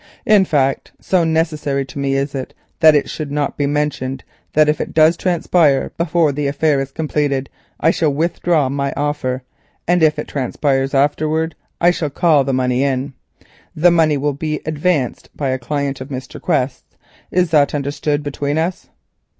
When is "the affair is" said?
6.31-6.91